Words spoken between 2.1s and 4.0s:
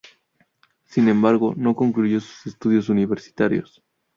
sus estudios universitarios.